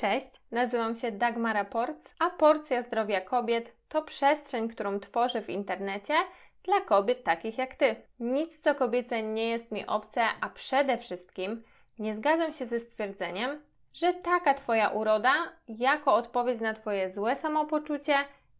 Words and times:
Cześć, 0.00 0.30
nazywam 0.50 0.96
się 0.96 1.12
Dagmara 1.12 1.64
Porc, 1.64 2.14
a 2.18 2.30
Porcja 2.30 2.82
Zdrowia 2.82 3.20
Kobiet 3.20 3.72
to 3.88 4.02
przestrzeń, 4.02 4.68
którą 4.68 5.00
tworzę 5.00 5.42
w 5.42 5.50
internecie 5.50 6.14
dla 6.62 6.80
kobiet 6.80 7.24
takich 7.24 7.58
jak 7.58 7.74
Ty. 7.74 7.96
Nic 8.20 8.60
co 8.60 8.74
kobiece 8.74 9.22
nie 9.22 9.48
jest 9.48 9.72
mi 9.72 9.86
obce, 9.86 10.22
a 10.40 10.48
przede 10.48 10.98
wszystkim 10.98 11.62
nie 11.98 12.14
zgadzam 12.14 12.52
się 12.52 12.66
ze 12.66 12.80
stwierdzeniem, 12.80 13.62
że 13.94 14.14
taka 14.14 14.54
Twoja 14.54 14.88
uroda 14.88 15.32
jako 15.68 16.14
odpowiedź 16.14 16.60
na 16.60 16.74
Twoje 16.74 17.10
złe 17.10 17.36
samopoczucie 17.36 18.14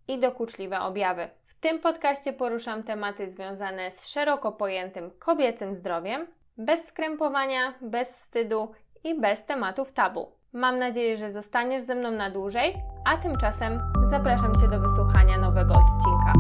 i 0.09 0.19
dokuczliwe 0.19 0.81
objawy. 0.81 1.29
W 1.47 1.55
tym 1.61 1.79
podcaście 1.79 2.33
poruszam 2.33 2.83
tematy 2.83 3.29
związane 3.29 3.91
z 3.91 4.09
szeroko 4.09 4.53
pojętym 4.53 5.11
kobiecym 5.11 5.75
zdrowiem, 5.75 6.27
bez 6.57 6.85
skrępowania, 6.85 7.75
bez 7.81 8.09
wstydu 8.09 8.73
i 9.05 9.21
bez 9.21 9.45
tematów 9.45 9.93
tabu. 9.93 10.38
Mam 10.53 10.79
nadzieję, 10.79 11.19
że 11.19 11.33
zostaniesz 11.33 11.83
ze 11.83 11.95
mną 11.95 12.11
na 12.11 12.31
dłużej, 12.31 12.75
a 13.05 13.17
tymczasem 13.17 13.81
zapraszam 14.11 14.55
Cię 14.61 14.69
do 14.69 14.81
wysłuchania 14.81 15.39
nowego 15.39 15.75
odcinka. 15.75 16.33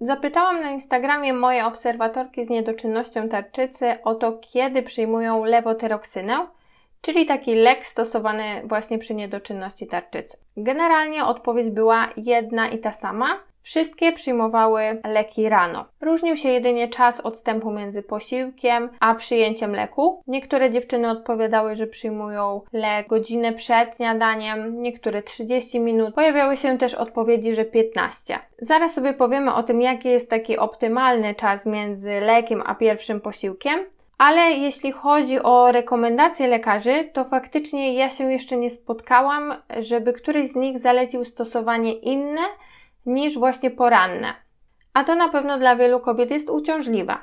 Zapytałam 0.00 0.60
na 0.60 0.70
Instagramie 0.70 1.32
moje 1.32 1.66
obserwatorki 1.66 2.44
z 2.44 2.50
niedoczynnością 2.50 3.28
tarczycy 3.28 4.02
o 4.04 4.14
to, 4.14 4.32
kiedy 4.52 4.82
przyjmują 4.82 5.44
lewotyroksynę, 5.44 6.46
czyli 7.00 7.26
taki 7.26 7.54
lek 7.54 7.86
stosowany 7.86 8.62
właśnie 8.64 8.98
przy 8.98 9.14
niedoczynności 9.14 9.86
tarczycy. 9.86 10.36
Generalnie 10.56 11.24
odpowiedź 11.24 11.70
była 11.70 12.08
jedna 12.16 12.68
i 12.68 12.78
ta 12.78 12.92
sama, 12.92 13.26
Wszystkie 13.66 14.12
przyjmowały 14.12 15.00
leki 15.04 15.48
rano. 15.48 15.84
Różnił 16.00 16.36
się 16.36 16.48
jedynie 16.48 16.88
czas 16.88 17.20
odstępu 17.20 17.70
między 17.70 18.02
posiłkiem 18.02 18.88
a 19.00 19.14
przyjęciem 19.14 19.72
leku. 19.72 20.22
Niektóre 20.26 20.70
dziewczyny 20.70 21.10
odpowiadały, 21.10 21.76
że 21.76 21.86
przyjmują 21.86 22.60
lek 22.72 23.08
godzinę 23.08 23.52
przed 23.52 23.96
śniadaniem, 23.96 24.82
niektóre 24.82 25.22
30 25.22 25.80
minut. 25.80 26.14
Pojawiały 26.14 26.56
się 26.56 26.78
też 26.78 26.94
odpowiedzi, 26.94 27.54
że 27.54 27.64
15. 27.64 28.38
Zaraz 28.58 28.94
sobie 28.94 29.14
powiemy 29.14 29.54
o 29.54 29.62
tym, 29.62 29.82
jaki 29.82 30.08
jest 30.08 30.30
taki 30.30 30.58
optymalny 30.58 31.34
czas 31.34 31.66
między 31.66 32.20
lekiem 32.20 32.62
a 32.66 32.74
pierwszym 32.74 33.20
posiłkiem. 33.20 33.80
Ale 34.18 34.40
jeśli 34.40 34.92
chodzi 34.92 35.42
o 35.42 35.72
rekomendacje 35.72 36.46
lekarzy, 36.46 37.10
to 37.12 37.24
faktycznie 37.24 37.94
ja 37.94 38.10
się 38.10 38.32
jeszcze 38.32 38.56
nie 38.56 38.70
spotkałam, 38.70 39.54
żeby 39.78 40.12
któryś 40.12 40.48
z 40.48 40.56
nich 40.56 40.78
zalecił 40.78 41.24
stosowanie 41.24 41.92
inne 41.92 42.40
niż 43.06 43.38
właśnie 43.38 43.70
poranne. 43.70 44.34
A 44.94 45.04
to 45.04 45.14
na 45.14 45.28
pewno 45.28 45.58
dla 45.58 45.76
wielu 45.76 46.00
kobiet 46.00 46.30
jest 46.30 46.50
uciążliwe. 46.50 47.16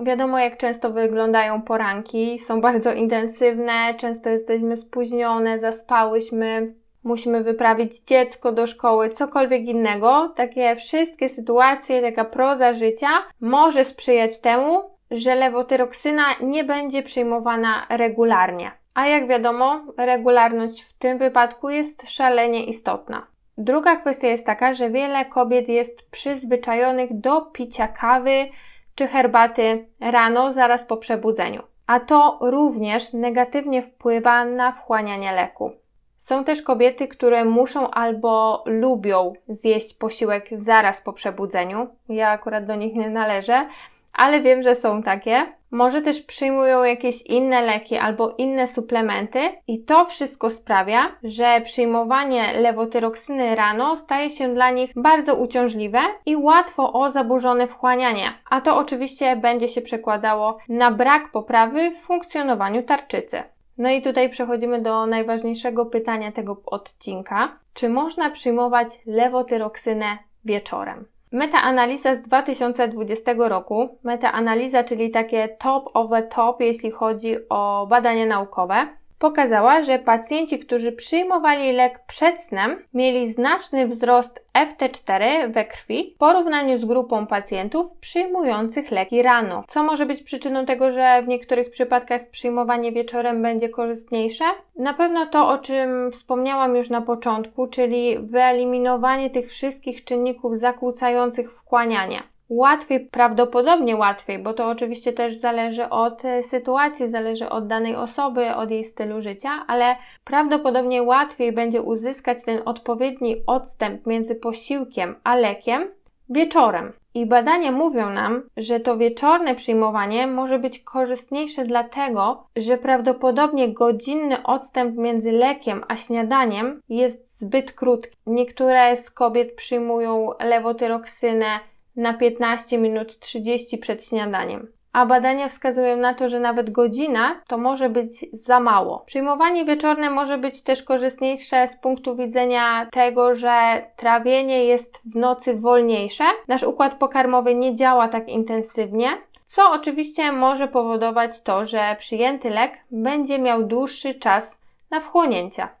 Wiadomo, 0.00 0.38
jak 0.38 0.56
często 0.56 0.90
wyglądają 0.90 1.62
poranki, 1.62 2.38
są 2.38 2.60
bardzo 2.60 2.92
intensywne, 2.92 3.94
często 3.94 4.30
jesteśmy 4.30 4.76
spóźnione, 4.76 5.58
zaspałyśmy, 5.58 6.74
musimy 7.04 7.44
wyprawić 7.44 8.00
dziecko 8.00 8.52
do 8.52 8.66
szkoły, 8.66 9.10
cokolwiek 9.10 9.62
innego. 9.62 10.32
Takie 10.36 10.76
wszystkie 10.76 11.28
sytuacje, 11.28 12.02
taka 12.02 12.24
proza 12.24 12.72
życia 12.72 13.08
może 13.40 13.84
sprzyjać 13.84 14.40
temu, 14.40 14.82
że 15.10 15.34
lewotyroksyna 15.34 16.24
nie 16.40 16.64
będzie 16.64 17.02
przyjmowana 17.02 17.86
regularnie. 17.90 18.70
A 18.94 19.06
jak 19.06 19.28
wiadomo, 19.28 19.80
regularność 19.96 20.82
w 20.82 20.92
tym 20.92 21.18
wypadku 21.18 21.70
jest 21.70 22.10
szalenie 22.10 22.64
istotna. 22.64 23.26
Druga 23.58 23.96
kwestia 23.96 24.28
jest 24.28 24.46
taka, 24.46 24.74
że 24.74 24.90
wiele 24.90 25.24
kobiet 25.24 25.68
jest 25.68 26.10
przyzwyczajonych 26.10 27.20
do 27.20 27.40
picia 27.40 27.88
kawy 27.88 28.46
czy 28.94 29.06
herbaty 29.06 29.86
rano, 30.00 30.52
zaraz 30.52 30.84
po 30.84 30.96
przebudzeniu. 30.96 31.62
A 31.86 32.00
to 32.00 32.38
również 32.40 33.12
negatywnie 33.12 33.82
wpływa 33.82 34.44
na 34.44 34.72
wchłanianie 34.72 35.32
leku. 35.32 35.72
Są 36.18 36.44
też 36.44 36.62
kobiety, 36.62 37.08
które 37.08 37.44
muszą 37.44 37.90
albo 37.90 38.62
lubią 38.66 39.32
zjeść 39.48 39.94
posiłek 39.94 40.48
zaraz 40.52 41.02
po 41.02 41.12
przebudzeniu. 41.12 41.88
Ja 42.08 42.30
akurat 42.30 42.66
do 42.66 42.74
nich 42.74 42.94
nie 42.94 43.10
należę, 43.10 43.66
ale 44.12 44.40
wiem, 44.40 44.62
że 44.62 44.74
są 44.74 45.02
takie. 45.02 45.46
Może 45.70 46.02
też 46.02 46.22
przyjmują 46.22 46.84
jakieś 46.84 47.22
inne 47.22 47.62
leki 47.62 47.96
albo 47.96 48.34
inne 48.38 48.66
suplementy, 48.66 49.40
i 49.66 49.84
to 49.84 50.04
wszystko 50.04 50.50
sprawia, 50.50 51.16
że 51.22 51.60
przyjmowanie 51.64 52.52
lewotyroksyny 52.60 53.54
rano 53.54 53.96
staje 53.96 54.30
się 54.30 54.54
dla 54.54 54.70
nich 54.70 54.92
bardzo 54.96 55.34
uciążliwe 55.34 56.00
i 56.26 56.36
łatwo 56.36 56.92
o 56.92 57.10
zaburzone 57.10 57.66
wchłanianie. 57.66 58.32
A 58.50 58.60
to 58.60 58.76
oczywiście 58.76 59.36
będzie 59.36 59.68
się 59.68 59.80
przekładało 59.80 60.58
na 60.68 60.90
brak 60.90 61.32
poprawy 61.32 61.90
w 61.90 61.98
funkcjonowaniu 61.98 62.82
tarczycy. 62.82 63.42
No 63.78 63.90
i 63.90 64.02
tutaj 64.02 64.30
przechodzimy 64.30 64.82
do 64.82 65.06
najważniejszego 65.06 65.86
pytania 65.86 66.32
tego 66.32 66.62
odcinka: 66.66 67.58
czy 67.74 67.88
można 67.88 68.30
przyjmować 68.30 68.88
lewotyroksynę 69.06 70.18
wieczorem? 70.44 71.04
Metaanaliza 71.32 72.14
z 72.14 72.22
2020 72.22 73.32
roku, 73.38 73.98
metaanaliza, 74.02 74.84
czyli 74.84 75.10
takie 75.10 75.48
top 75.48 75.90
of 75.94 76.10
the 76.10 76.22
top, 76.22 76.60
jeśli 76.60 76.90
chodzi 76.90 77.36
o 77.48 77.86
badania 77.90 78.26
naukowe, 78.26 78.86
pokazała, 79.18 79.82
że 79.82 79.98
pacjenci, 79.98 80.58
którzy 80.58 80.92
przyjmowali 80.92 81.72
lek 81.72 82.00
przed 82.06 82.40
snem, 82.40 82.82
mieli 82.94 83.32
znaczny 83.32 83.88
wzrost 83.88 84.44
FT4 84.54 85.52
we 85.52 85.64
krwi 85.64 86.12
w 86.14 86.18
porównaniu 86.18 86.78
z 86.78 86.84
grupą 86.84 87.26
pacjentów 87.26 87.92
przyjmujących 88.00 88.90
leki 88.90 89.22
rano. 89.22 89.64
Co 89.68 89.82
może 89.82 90.06
być 90.06 90.22
przyczyną 90.22 90.66
tego, 90.66 90.92
że 90.92 91.22
w 91.22 91.28
niektórych 91.28 91.70
przypadkach 91.70 92.30
przyjmowanie 92.30 92.92
wieczorem 92.92 93.42
będzie 93.42 93.68
korzystniejsze? 93.68 94.44
Na 94.76 94.94
pewno 94.94 95.26
to, 95.26 95.48
o 95.48 95.58
czym 95.58 96.10
wspomniałam 96.10 96.76
już 96.76 96.90
na 96.90 97.00
początku, 97.00 97.66
czyli 97.66 98.18
wyeliminowanie 98.18 99.30
tych 99.30 99.48
wszystkich 99.48 100.04
czynników 100.04 100.58
zakłócających 100.58 101.52
wchłanianie 101.52 102.22
łatwiej, 102.48 103.00
prawdopodobnie 103.00 103.96
łatwiej, 103.96 104.38
bo 104.38 104.54
to 104.54 104.66
oczywiście 104.68 105.12
też 105.12 105.34
zależy 105.34 105.88
od 105.88 106.24
e, 106.24 106.42
sytuacji, 106.42 107.08
zależy 107.08 107.48
od 107.48 107.66
danej 107.66 107.96
osoby, 107.96 108.54
od 108.54 108.70
jej 108.70 108.84
stylu 108.84 109.20
życia, 109.20 109.50
ale 109.66 109.96
prawdopodobnie 110.24 111.02
łatwiej 111.02 111.52
będzie 111.52 111.82
uzyskać 111.82 112.44
ten 112.44 112.62
odpowiedni 112.64 113.36
odstęp 113.46 114.06
między 114.06 114.34
posiłkiem 114.34 115.14
a 115.24 115.36
lekiem 115.36 115.88
wieczorem. 116.30 116.92
I 117.14 117.26
badania 117.26 117.72
mówią 117.72 118.10
nam, 118.10 118.42
że 118.56 118.80
to 118.80 118.96
wieczorne 118.96 119.54
przyjmowanie 119.54 120.26
może 120.26 120.58
być 120.58 120.80
korzystniejsze 120.80 121.64
dlatego, 121.64 122.46
że 122.56 122.78
prawdopodobnie 122.78 123.72
godzinny 123.72 124.42
odstęp 124.42 124.96
między 124.96 125.32
lekiem 125.32 125.84
a 125.88 125.96
śniadaniem 125.96 126.80
jest 126.88 127.38
zbyt 127.38 127.72
krótki. 127.72 128.16
Niektóre 128.26 128.96
z 128.96 129.10
kobiet 129.10 129.54
przyjmują 129.54 130.30
lewotyroksynę 130.40 131.60
na 131.98 132.14
15 132.14 132.78
minut 132.78 133.18
30 133.18 133.78
przed 133.78 134.04
śniadaniem. 134.04 134.72
A 134.92 135.06
badania 135.06 135.48
wskazują 135.48 135.96
na 135.96 136.14
to, 136.14 136.28
że 136.28 136.40
nawet 136.40 136.70
godzina 136.70 137.40
to 137.46 137.58
może 137.58 137.88
być 137.88 138.08
za 138.32 138.60
mało. 138.60 139.02
Przyjmowanie 139.06 139.64
wieczorne 139.64 140.10
może 140.10 140.38
być 140.38 140.62
też 140.62 140.82
korzystniejsze 140.82 141.68
z 141.68 141.76
punktu 141.76 142.16
widzenia 142.16 142.86
tego, 142.92 143.34
że 143.34 143.82
trawienie 143.96 144.64
jest 144.64 145.02
w 145.12 145.16
nocy 145.16 145.54
wolniejsze. 145.54 146.24
Nasz 146.48 146.62
układ 146.62 146.94
pokarmowy 146.94 147.54
nie 147.54 147.74
działa 147.74 148.08
tak 148.08 148.28
intensywnie, 148.28 149.08
co 149.46 149.70
oczywiście 149.70 150.32
może 150.32 150.68
powodować 150.68 151.42
to, 151.42 151.66
że 151.66 151.96
przyjęty 151.98 152.50
lek 152.50 152.78
będzie 152.90 153.38
miał 153.38 153.62
dłuższy 153.62 154.14
czas 154.14 154.62
na 154.90 155.00
wchłonięcia. 155.00 155.77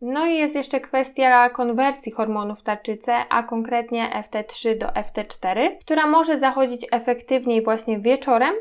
No 0.00 0.26
i 0.26 0.34
jest 0.34 0.54
jeszcze 0.54 0.80
kwestia 0.80 1.50
konwersji 1.50 2.12
hormonów 2.12 2.62
tarczycy, 2.62 3.12
a 3.28 3.42
konkretnie 3.42 4.24
FT3 4.30 4.78
do 4.78 4.86
FT4, 4.86 5.68
która 5.80 6.06
może 6.06 6.38
zachodzić 6.38 6.86
efektywniej 6.92 7.64
właśnie 7.64 7.98
wieczorem, 7.98 8.54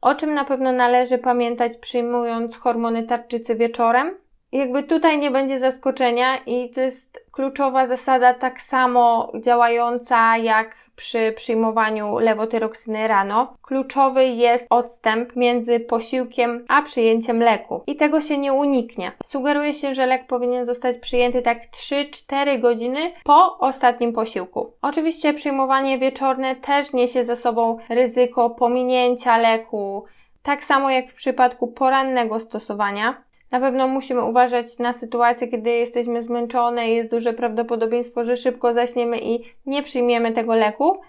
o 0.00 0.14
czym 0.14 0.34
na 0.34 0.44
pewno 0.44 0.72
należy 0.72 1.18
pamiętać 1.18 1.76
przyjmując 1.76 2.56
hormony 2.56 3.02
tarczycy 3.02 3.54
wieczorem. 3.54 4.14
Jakby 4.52 4.82
tutaj 4.82 5.18
nie 5.18 5.30
będzie 5.30 5.58
zaskoczenia 5.58 6.38
i 6.46 6.70
to 6.70 6.80
jest 6.80 7.21
kluczowa 7.32 7.86
zasada 7.86 8.34
tak 8.34 8.60
samo 8.60 9.32
działająca 9.40 10.36
jak 10.36 10.76
przy 10.96 11.32
przyjmowaniu 11.36 12.18
lewotyroksyny 12.18 13.08
rano. 13.08 13.54
Kluczowy 13.62 14.24
jest 14.24 14.66
odstęp 14.70 15.36
między 15.36 15.80
posiłkiem 15.80 16.64
a 16.68 16.82
przyjęciem 16.82 17.40
leku 17.40 17.82
i 17.86 17.96
tego 17.96 18.20
się 18.20 18.38
nie 18.38 18.52
uniknie. 18.52 19.12
Sugeruje 19.24 19.74
się, 19.74 19.94
że 19.94 20.06
lek 20.06 20.26
powinien 20.26 20.66
zostać 20.66 20.98
przyjęty 20.98 21.42
tak 21.42 21.58
3-4 21.70 22.60
godziny 22.60 23.12
po 23.24 23.58
ostatnim 23.58 24.12
posiłku. 24.12 24.72
Oczywiście 24.82 25.34
przyjmowanie 25.34 25.98
wieczorne 25.98 26.56
też 26.56 26.92
niesie 26.92 27.24
ze 27.24 27.36
sobą 27.36 27.78
ryzyko 27.88 28.50
pominięcia 28.50 29.38
leku, 29.38 30.04
tak 30.42 30.64
samo 30.64 30.90
jak 30.90 31.08
w 31.08 31.14
przypadku 31.14 31.68
porannego 31.68 32.40
stosowania. 32.40 33.22
Na 33.52 33.60
pewno 33.60 33.88
musimy 33.88 34.24
uważać 34.24 34.78
na 34.78 34.92
sytuację, 34.92 35.48
kiedy 35.48 35.70
jesteśmy 35.70 36.22
zmęczone 36.22 36.90
i 36.90 36.96
jest 36.96 37.10
duże 37.10 37.32
prawdopodobieństwo, 37.32 38.24
że 38.24 38.36
szybko 38.36 38.74
zaśniemy 38.74 39.18
i 39.18 39.44
nie 39.66 39.82
przyjmiemy 39.82 40.32
tego 40.32 40.54
leku. 40.54 41.00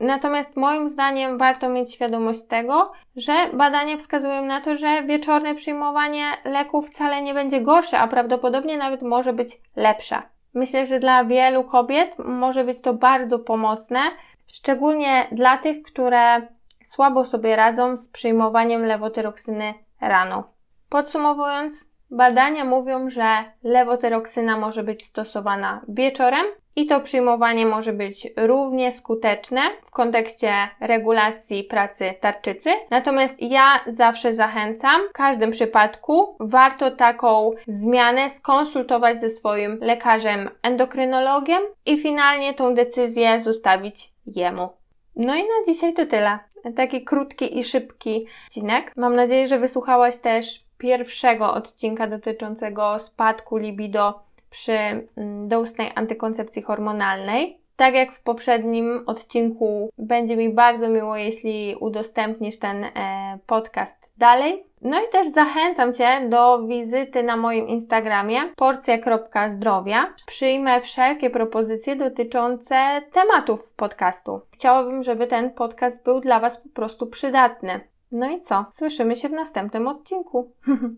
Natomiast 0.00 0.56
moim 0.56 0.88
zdaniem 0.88 1.38
warto 1.38 1.68
mieć 1.68 1.94
świadomość 1.94 2.42
tego, 2.42 2.92
że 3.16 3.32
badania 3.52 3.96
wskazują 3.96 4.44
na 4.44 4.60
to, 4.60 4.76
że 4.76 5.02
wieczorne 5.02 5.54
przyjmowanie 5.54 6.22
leków 6.44 6.88
wcale 6.90 7.22
nie 7.22 7.34
będzie 7.34 7.60
gorsze, 7.60 7.98
a 7.98 8.08
prawdopodobnie 8.08 8.76
nawet 8.76 9.02
może 9.02 9.32
być 9.32 9.48
lepsze. 9.76 10.22
Myślę, 10.54 10.86
że 10.86 11.00
dla 11.00 11.24
wielu 11.24 11.64
kobiet 11.64 12.14
może 12.18 12.64
być 12.64 12.80
to 12.80 12.94
bardzo 12.94 13.38
pomocne, 13.38 14.00
szczególnie 14.46 15.28
dla 15.32 15.58
tych, 15.58 15.82
które 15.82 16.46
słabo 16.86 17.24
sobie 17.24 17.56
radzą 17.56 17.96
z 17.96 18.08
przyjmowaniem 18.08 18.82
lewotyroksyny 18.82 19.74
rano. 20.00 20.57
Podsumowując, 20.88 21.84
badania 22.10 22.64
mówią, 22.64 23.10
że 23.10 23.44
lewotyroksyna 23.62 24.56
może 24.56 24.82
być 24.82 25.04
stosowana 25.04 25.80
wieczorem 25.88 26.46
i 26.76 26.86
to 26.86 27.00
przyjmowanie 27.00 27.66
może 27.66 27.92
być 27.92 28.28
równie 28.36 28.92
skuteczne 28.92 29.60
w 29.86 29.90
kontekście 29.90 30.54
regulacji 30.80 31.64
pracy 31.64 32.14
tarczycy. 32.20 32.70
Natomiast 32.90 33.42
ja 33.42 33.80
zawsze 33.86 34.34
zachęcam, 34.34 35.00
w 35.10 35.12
każdym 35.12 35.50
przypadku 35.50 36.36
warto 36.40 36.90
taką 36.90 37.50
zmianę 37.66 38.30
skonsultować 38.30 39.20
ze 39.20 39.30
swoim 39.30 39.78
lekarzem 39.80 40.50
endokrynologiem 40.62 41.62
i 41.86 41.98
finalnie 41.98 42.54
tą 42.54 42.74
decyzję 42.74 43.40
zostawić 43.40 44.12
jemu. 44.26 44.68
No 45.16 45.34
i 45.34 45.42
na 45.42 45.72
dzisiaj 45.72 45.94
to 45.94 46.06
tyle. 46.06 46.38
Taki 46.76 47.04
krótki 47.04 47.58
i 47.58 47.64
szybki 47.64 48.26
odcinek. 48.46 48.92
Mam 48.96 49.16
nadzieję, 49.16 49.48
że 49.48 49.58
wysłuchałaś 49.58 50.18
też 50.18 50.67
pierwszego 50.78 51.54
odcinka 51.54 52.06
dotyczącego 52.06 52.98
spadku 52.98 53.56
libido 53.56 54.20
przy 54.50 54.72
mm, 54.72 55.48
doustnej 55.48 55.90
antykoncepcji 55.94 56.62
hormonalnej. 56.62 57.58
Tak 57.76 57.94
jak 57.94 58.12
w 58.12 58.22
poprzednim 58.22 59.02
odcinku, 59.06 59.90
będzie 59.98 60.36
mi 60.36 60.50
bardzo 60.50 60.88
miło, 60.88 61.16
jeśli 61.16 61.76
udostępnisz 61.80 62.58
ten 62.58 62.84
e, 62.84 63.38
podcast 63.46 64.10
dalej. 64.16 64.64
No 64.82 65.00
i 65.00 65.12
też 65.12 65.28
zachęcam 65.28 65.94
Cię 65.94 66.28
do 66.28 66.62
wizyty 66.62 67.22
na 67.22 67.36
moim 67.36 67.68
Instagramie 67.68 68.40
porcja.zdrowia. 68.56 70.14
Przyjmę 70.26 70.80
wszelkie 70.80 71.30
propozycje 71.30 71.96
dotyczące 71.96 73.02
tematów 73.12 73.72
podcastu. 73.72 74.40
Chciałabym, 74.54 75.02
żeby 75.02 75.26
ten 75.26 75.50
podcast 75.50 76.04
był 76.04 76.20
dla 76.20 76.40
Was 76.40 76.56
po 76.56 76.68
prostu 76.68 77.06
przydatny. 77.06 77.80
No 78.12 78.30
i 78.30 78.40
co? 78.40 78.66
Słyszymy 78.72 79.16
się 79.16 79.28
w 79.28 79.32
następnym 79.32 79.86
odcinku. 79.88 80.52